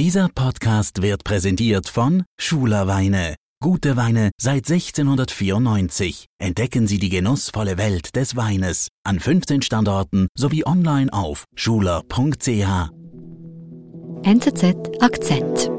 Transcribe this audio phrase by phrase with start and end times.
[0.00, 3.34] Dieser Podcast wird präsentiert von Schuler Weine.
[3.62, 6.24] Gute Weine seit 1694.
[6.38, 12.88] Entdecken Sie die genussvolle Welt des Weines an 15 Standorten sowie online auf schuler.ch.
[14.22, 15.70] NZZ Akzent.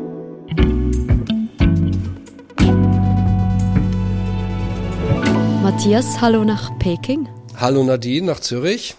[5.64, 7.28] Matthias, hallo nach Peking.
[7.58, 8.94] Hallo Nadine nach Zürich.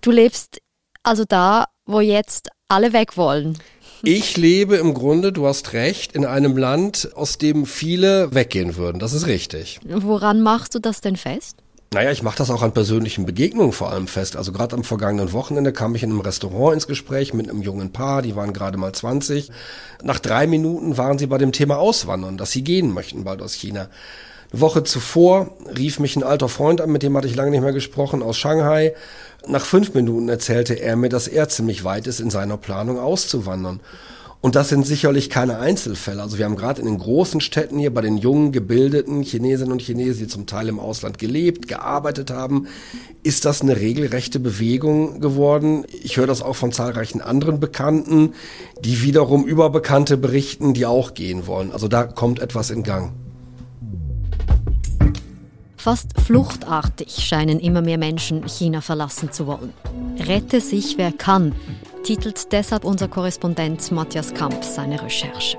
[0.00, 0.58] Du lebst
[1.04, 3.56] also da, wo jetzt alle weg wollen.
[4.02, 8.98] Ich lebe im Grunde, du hast recht, in einem Land, aus dem viele weggehen würden.
[8.98, 9.80] Das ist richtig.
[9.84, 11.56] Woran machst du das denn fest?
[11.92, 14.36] Naja, ich mache das auch an persönlichen Begegnungen vor allem fest.
[14.36, 17.92] Also gerade am vergangenen Wochenende kam ich in einem Restaurant ins Gespräch mit einem jungen
[17.92, 19.50] Paar, die waren gerade mal 20.
[20.02, 23.54] Nach drei Minuten waren sie bei dem Thema Auswandern, dass sie gehen möchten bald aus
[23.54, 23.88] China.
[24.52, 27.72] Woche zuvor rief mich ein alter Freund an, mit dem hatte ich lange nicht mehr
[27.72, 28.94] gesprochen, aus Shanghai.
[29.46, 33.80] Nach fünf Minuten erzählte er mir, dass er ziemlich weit ist in seiner Planung auszuwandern.
[34.40, 36.22] Und das sind sicherlich keine Einzelfälle.
[36.22, 39.82] Also wir haben gerade in den großen Städten hier bei den jungen, gebildeten Chinesinnen und
[39.82, 42.68] Chinesen, die zum Teil im Ausland gelebt, gearbeitet haben,
[43.24, 45.84] ist das eine regelrechte Bewegung geworden.
[46.04, 48.34] Ich höre das auch von zahlreichen anderen Bekannten,
[48.80, 51.72] die wiederum über Bekannte berichten, die auch gehen wollen.
[51.72, 53.12] Also da kommt etwas in Gang.
[55.78, 59.72] Fast fluchtartig scheinen immer mehr Menschen China verlassen zu wollen.
[60.18, 61.54] Rette sich, wer kann,
[62.02, 65.56] titelt deshalb unser Korrespondent Matthias Kamp seine Recherche.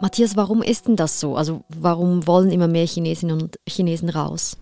[0.00, 1.36] Matthias, warum ist denn das so?
[1.36, 4.56] Also warum wollen immer mehr Chinesinnen und Chinesen raus?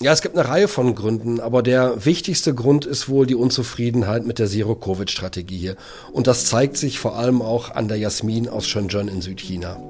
[0.00, 4.26] Ja, es gibt eine Reihe von Gründen, aber der wichtigste Grund ist wohl die Unzufriedenheit
[4.26, 5.76] mit der Zero-Covid-Strategie hier.
[6.12, 9.80] Und das zeigt sich vor allem auch an der Jasmin aus Shenzhen in Südchina.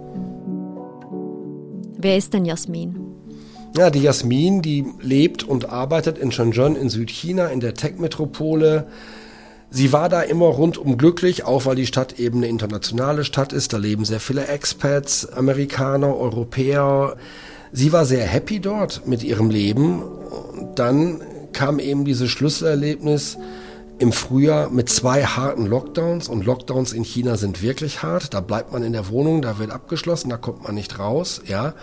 [1.99, 2.97] Wer ist denn Jasmin?
[3.77, 8.87] Ja, die Jasmin, die lebt und arbeitet in Shenzhen in Südchina, in der Tech-Metropole.
[9.71, 13.73] Sie war da immer rundum glücklich, auch weil die Stadt eben eine internationale Stadt ist.
[13.73, 17.17] Da leben sehr viele Expats, Amerikaner, Europäer.
[17.73, 20.03] Sie war sehr happy dort mit ihrem Leben.
[20.03, 21.21] Und dann
[21.53, 23.37] kam eben dieses Schlüsselerlebnis
[23.99, 26.29] im Frühjahr mit zwei harten Lockdowns.
[26.29, 28.35] Und Lockdowns in China sind wirklich hart.
[28.35, 31.75] Da bleibt man in der Wohnung, da wird abgeschlossen, da kommt man nicht raus, ja.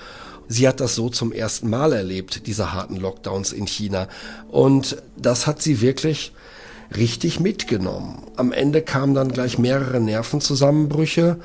[0.47, 4.07] Sie hat das so zum ersten Mal erlebt, diese harten Lockdowns in China.
[4.49, 6.33] Und das hat sie wirklich
[6.95, 8.23] richtig mitgenommen.
[8.35, 11.39] Am Ende kamen dann gleich mehrere Nervenzusammenbrüche.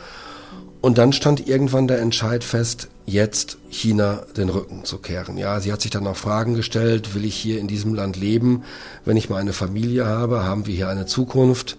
[0.89, 5.37] Und dann stand irgendwann der Entscheid fest, jetzt China den Rücken zu kehren.
[5.37, 8.65] Ja, sie hat sich dann auch Fragen gestellt, will ich hier in diesem Land leben,
[9.05, 11.77] wenn ich mal eine Familie habe, haben wir hier eine Zukunft?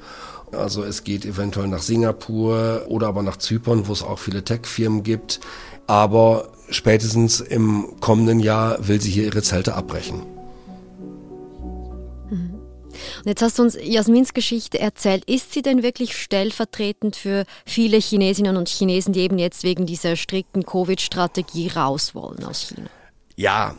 [0.51, 5.01] Also es geht eventuell nach Singapur oder aber nach Zypern, wo es auch viele Tech-Firmen
[5.01, 5.39] gibt.
[5.87, 10.21] Aber spätestens im kommenden Jahr will sie hier ihre Zelte abbrechen.
[13.19, 15.25] Und jetzt hast du uns Jasmins Geschichte erzählt.
[15.25, 20.15] Ist sie denn wirklich stellvertretend für viele Chinesinnen und Chinesen, die eben jetzt wegen dieser
[20.15, 22.89] strikten Covid-Strategie raus wollen aus China?
[23.35, 23.75] Ja,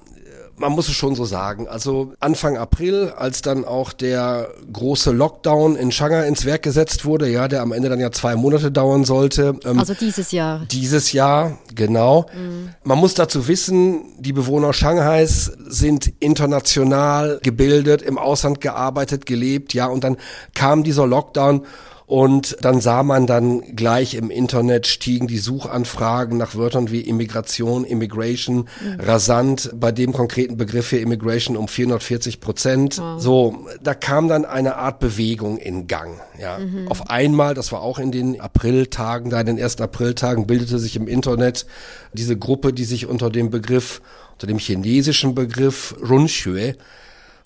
[0.60, 1.66] man muss es schon so sagen.
[1.68, 7.28] Also Anfang April, als dann auch der große Lockdown in Shanghai ins Werk gesetzt wurde,
[7.28, 9.58] ja, der am Ende dann ja zwei Monate dauern sollte.
[9.64, 10.60] Ähm, also dieses Jahr.
[10.70, 12.26] Dieses Jahr, genau.
[12.34, 12.70] Mhm.
[12.84, 19.86] Man muss dazu wissen, die Bewohner Shanghais sind international gebildet, im Ausland gearbeitet, gelebt, ja,
[19.86, 20.18] und dann
[20.54, 21.62] kam dieser Lockdown
[22.10, 27.84] und dann sah man dann gleich im Internet stiegen die Suchanfragen nach Wörtern wie Immigration,
[27.84, 28.98] Immigration mhm.
[28.98, 29.70] rasant.
[29.76, 32.98] Bei dem konkreten Begriff hier Immigration um 440 Prozent.
[32.98, 33.22] Wow.
[33.22, 36.20] So, da kam dann eine Art Bewegung in Gang.
[36.36, 36.88] Ja, mhm.
[36.88, 40.96] auf einmal, das war auch in den Apriltagen, da in den ersten Apriltagen bildete sich
[40.96, 41.64] im Internet
[42.12, 46.74] diese Gruppe, die sich unter dem Begriff, unter dem chinesischen Begriff Runxue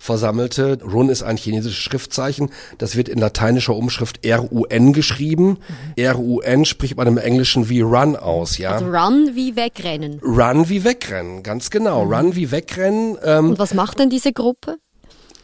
[0.04, 0.78] versammelte.
[0.82, 2.50] Run ist ein chinesisches Schriftzeichen.
[2.78, 5.46] Das wird in lateinischer Umschrift R-U-N geschrieben.
[5.46, 5.56] Mhm.
[5.96, 8.72] R-U-N spricht man im Englischen wie Run aus, ja.
[8.72, 10.20] Also Run wie wegrennen.
[10.22, 12.04] Run wie wegrennen, ganz genau.
[12.04, 12.12] Mhm.
[12.12, 13.16] Run wie wegrennen.
[13.24, 14.76] Ähm, Und was macht denn diese Gruppe?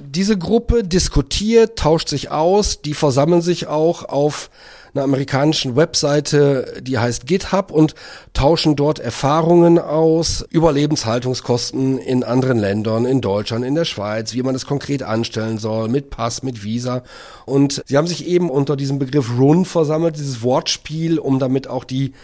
[0.00, 4.50] Diese Gruppe diskutiert, tauscht sich aus, die versammeln sich auch auf
[4.94, 7.94] einer amerikanischen Webseite, die heißt GitHub und
[8.32, 14.42] tauschen dort Erfahrungen aus über Lebenshaltungskosten in anderen Ländern, in Deutschland, in der Schweiz, wie
[14.42, 17.02] man das konkret anstellen soll, mit Pass, mit Visa.
[17.46, 21.84] Und sie haben sich eben unter diesem Begriff Run versammelt, dieses Wortspiel, um damit auch
[21.84, 22.14] die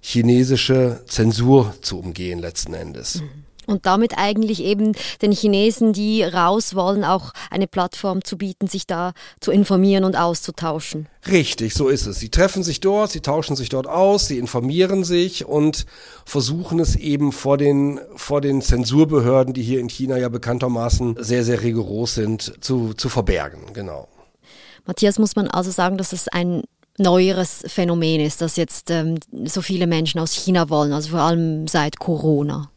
[0.00, 3.20] chinesische Zensur zu umgehen letzten Endes.
[3.20, 4.92] Mhm und damit eigentlich eben
[5.22, 10.16] den Chinesen, die raus wollen, auch eine Plattform zu bieten, sich da zu informieren und
[10.16, 11.08] auszutauschen.
[11.30, 12.18] Richtig, so ist es.
[12.18, 15.84] Sie treffen sich dort, sie tauschen sich dort aus, sie informieren sich und
[16.24, 21.44] versuchen es eben vor den, vor den Zensurbehörden, die hier in China ja bekanntermaßen sehr,
[21.44, 23.60] sehr rigoros sind, zu, zu verbergen.
[23.74, 24.08] Genau.
[24.86, 26.62] Matthias, muss man also sagen, dass es ein
[26.96, 31.68] neueres Phänomen ist, dass jetzt ähm, so viele Menschen aus China wollen, also vor allem
[31.68, 32.70] seit Corona?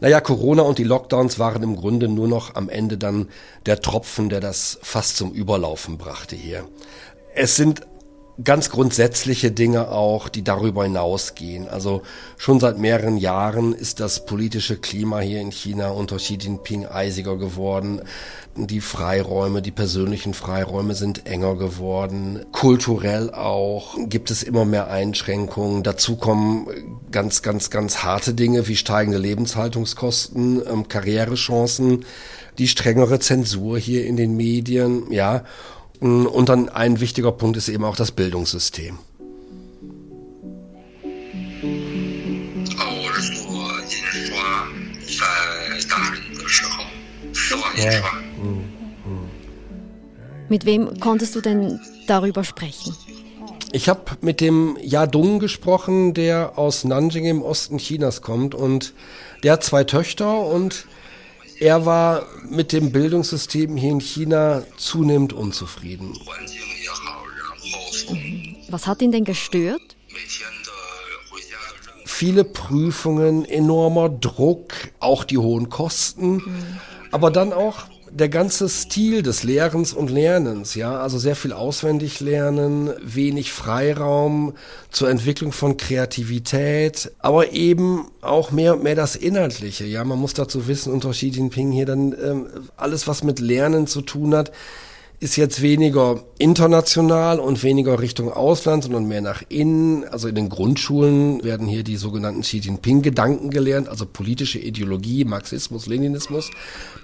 [0.00, 3.28] Naja, Corona und die Lockdowns waren im Grunde nur noch am Ende dann
[3.66, 6.66] der Tropfen, der das fast zum Überlaufen brachte hier.
[7.34, 7.86] Es sind
[8.44, 11.68] ganz grundsätzliche Dinge auch, die darüber hinausgehen.
[11.68, 12.02] Also
[12.36, 17.36] schon seit mehreren Jahren ist das politische Klima hier in China unter Xi Jinping eisiger
[17.36, 18.02] geworden.
[18.56, 22.44] Die Freiräume, die persönlichen Freiräume sind enger geworden.
[22.52, 25.82] Kulturell auch gibt es immer mehr Einschränkungen.
[25.82, 26.66] Dazu kommen
[27.10, 32.04] ganz, ganz, ganz harte Dinge wie steigende Lebenshaltungskosten, ähm, Karrierechancen,
[32.58, 35.44] die strengere Zensur hier in den Medien, ja.
[36.00, 38.98] Und dann ein wichtiger Punkt ist eben auch das Bildungssystem.
[47.76, 48.02] Ja.
[50.48, 52.96] Mit wem konntest du denn darüber sprechen?
[53.72, 58.94] Ich habe mit dem Yadong gesprochen, der aus Nanjing im Osten Chinas kommt und
[59.44, 60.86] der hat zwei Töchter und
[61.60, 66.18] er war mit dem Bildungssystem hier in China zunehmend unzufrieden.
[68.70, 69.82] Was hat ihn denn gestört?
[72.06, 76.42] Viele Prüfungen, enormer Druck, auch die hohen Kosten,
[77.12, 82.20] aber dann auch der ganze Stil des Lehrens und Lernens, ja, also sehr viel auswendig
[82.20, 84.54] lernen, wenig Freiraum
[84.90, 90.34] zur Entwicklung von Kreativität, aber eben auch mehr und mehr das Inhaltliche, ja, man muss
[90.34, 92.46] dazu wissen, unter Xi Jinping hier dann ähm,
[92.76, 94.50] alles, was mit Lernen zu tun hat,
[95.20, 100.04] ist jetzt weniger international und weniger Richtung Ausland, sondern mehr nach innen.
[100.08, 105.86] Also in den Grundschulen werden hier die sogenannten Xi Jinping-Gedanken gelernt, also politische Ideologie, Marxismus,
[105.86, 106.50] Leninismus.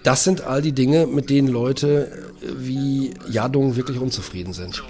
[0.02, 4.82] Das sind all die Dinge, mit denen Leute wie Yadong wirklich unzufrieden sind.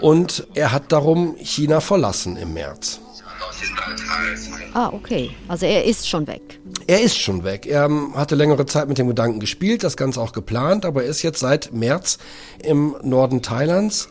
[0.00, 3.00] Und er hat darum China verlassen im März.
[4.74, 5.30] Ah, okay.
[5.48, 6.60] Also er ist schon weg.
[6.86, 7.66] Er ist schon weg.
[7.66, 11.10] Er ähm, hatte längere Zeit mit dem Gedanken gespielt, das Ganze auch geplant, aber er
[11.10, 12.18] ist jetzt seit März
[12.62, 14.08] im Norden Thailands.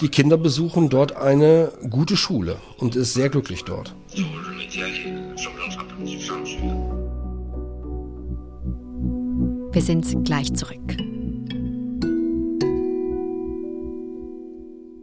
[0.00, 3.94] Die Kinder besuchen dort eine gute Schule und ist sehr glücklich dort.
[9.72, 10.96] Wir sind gleich zurück.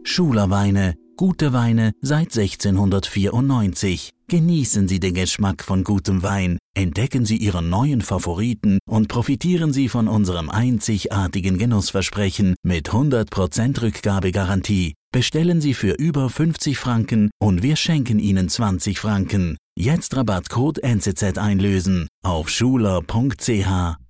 [0.02, 4.10] Schulerweine, gute Weine seit 1694.
[4.28, 9.88] Genießen Sie den Geschmack von gutem Wein, entdecken Sie Ihren neuen Favoriten und profitieren Sie
[9.88, 14.94] von unserem einzigartigen Genussversprechen mit 100% Rückgabegarantie.
[15.12, 19.56] Bestellen Sie für über 50 Franken und wir schenken Ihnen 20 Franken.
[19.78, 24.05] Jetzt Rabattcode NCZ einlösen auf schuler.ch.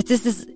[0.00, 0.46] Jetzt ist es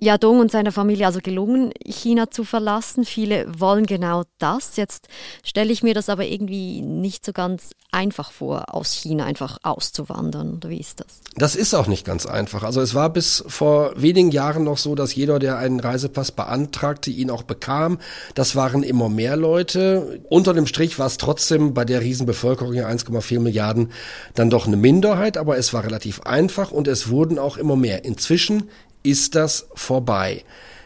[0.00, 3.04] Yadong und seiner Familie also gelungen, China zu verlassen.
[3.04, 4.76] Viele wollen genau das.
[4.76, 5.08] Jetzt
[5.44, 10.54] stelle ich mir das aber irgendwie nicht so ganz einfach vor, aus China einfach auszuwandern.
[10.54, 11.20] Oder wie ist das?
[11.36, 12.62] Das ist auch nicht ganz einfach.
[12.62, 17.10] Also es war bis vor wenigen Jahren noch so, dass jeder, der einen Reisepass beantragte,
[17.10, 17.98] ihn auch bekam.
[18.34, 20.20] Das waren immer mehr Leute.
[20.28, 23.90] Unter dem Strich war es trotzdem bei der Riesenbevölkerung hier 1,4 Milliarden
[24.34, 28.04] dann doch eine Minderheit, aber es war relativ einfach und es wurden auch immer mehr.
[28.04, 28.68] Inzwischen
[29.02, 30.44] ist das vorbei.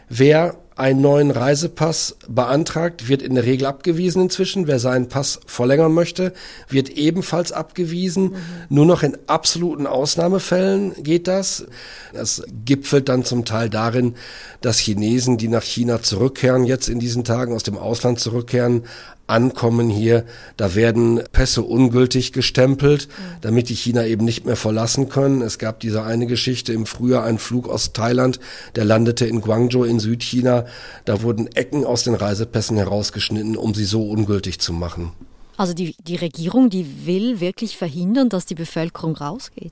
[0.09, 4.67] Wer einen neuen Reisepass beantragt, wird in der Regel abgewiesen inzwischen.
[4.67, 6.33] Wer seinen Pass verlängern möchte,
[6.67, 8.23] wird ebenfalls abgewiesen.
[8.23, 8.35] Mhm.
[8.69, 11.65] Nur noch in absoluten Ausnahmefällen geht das.
[12.13, 14.15] Das gipfelt dann zum Teil darin,
[14.61, 18.83] dass Chinesen, die nach China zurückkehren, jetzt in diesen Tagen aus dem Ausland zurückkehren,
[19.27, 20.25] ankommen hier,
[20.57, 23.07] da werden Pässe ungültig gestempelt,
[23.41, 25.41] damit die China eben nicht mehr verlassen können.
[25.41, 28.39] Es gab diese eine Geschichte im Frühjahr, ein Flug aus Thailand,
[28.75, 30.65] der landete in Guangzhou in Südchina.
[31.05, 35.11] Da wurden Ecken aus den Reisepässen herausgeschnitten, um sie so ungültig zu machen.
[35.55, 39.71] Also die, die Regierung, die will wirklich verhindern, dass die Bevölkerung rausgeht.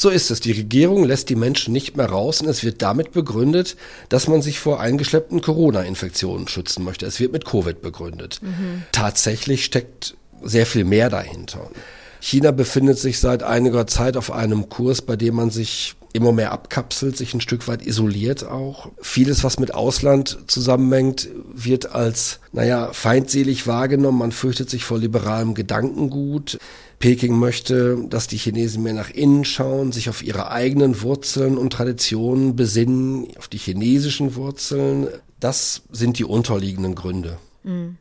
[0.00, 0.40] So ist es.
[0.40, 3.76] Die Regierung lässt die Menschen nicht mehr raus und es wird damit begründet,
[4.08, 7.04] dass man sich vor eingeschleppten Corona-Infektionen schützen möchte.
[7.04, 8.38] Es wird mit Covid begründet.
[8.40, 8.84] Mhm.
[8.92, 11.70] Tatsächlich steckt sehr viel mehr dahinter.
[12.18, 16.52] China befindet sich seit einiger Zeit auf einem Kurs, bei dem man sich immer mehr
[16.52, 18.88] abkapselt, sich ein Stück weit isoliert auch.
[19.02, 24.18] Vieles, was mit Ausland zusammenhängt, wird als, naja, feindselig wahrgenommen.
[24.18, 26.58] Man fürchtet sich vor liberalem Gedankengut.
[27.00, 31.72] Peking möchte, dass die Chinesen mehr nach innen schauen, sich auf ihre eigenen Wurzeln und
[31.72, 35.08] Traditionen besinnen, auf die chinesischen Wurzeln.
[35.40, 37.38] Das sind die unterliegenden Gründe.
[37.62, 37.96] Mhm.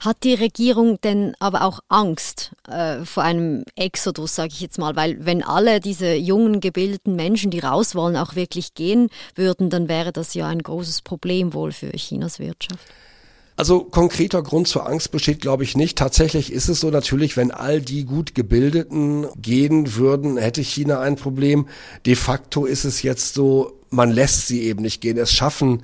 [0.00, 4.96] Hat die Regierung denn aber auch Angst äh, vor einem Exodus, sage ich jetzt mal?
[4.96, 9.88] Weil wenn alle diese jungen, gebildeten Menschen, die raus wollen, auch wirklich gehen würden, dann
[9.88, 12.84] wäre das ja ein großes Problem wohl für Chinas Wirtschaft.
[13.58, 15.98] Also konkreter Grund zur Angst besteht, glaube ich, nicht.
[15.98, 21.16] Tatsächlich ist es so natürlich, wenn all die gut gebildeten gehen würden, hätte China ein
[21.16, 21.66] Problem.
[22.06, 25.18] De facto ist es jetzt so, man lässt sie eben nicht gehen.
[25.18, 25.82] Es schaffen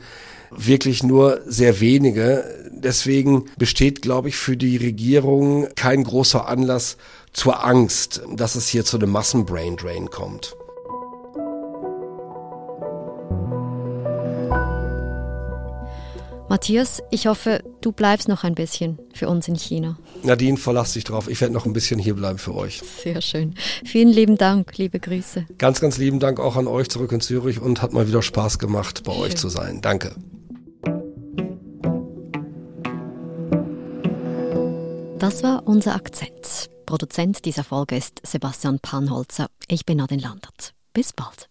[0.53, 2.45] wirklich nur sehr wenige.
[2.71, 6.97] Deswegen besteht, glaube ich, für die Regierung kein großer Anlass
[7.33, 10.55] zur Angst, dass es hier zu einem Massenbraindrain kommt.
[16.55, 19.99] Matthias, ich hoffe, du bleibst noch ein bisschen für uns in China.
[20.23, 21.27] Nadine, verlass dich drauf.
[21.27, 22.81] Ich werde noch ein bisschen hier bleiben für euch.
[23.03, 23.57] Sehr schön.
[23.85, 25.47] Vielen lieben Dank, liebe Grüße.
[25.59, 28.61] Ganz, ganz lieben Dank auch an euch zurück in Zürich und hat mal wieder Spaß
[28.61, 29.23] gemacht, bei schön.
[29.23, 29.81] euch zu sein.
[29.83, 30.15] Danke.
[35.19, 36.71] Das war unser Akzent.
[36.87, 39.49] Produzent dieser Folge ist Sebastian Panholzer.
[39.67, 40.73] Ich bin Nadine Landert.
[40.93, 41.49] Bis bald.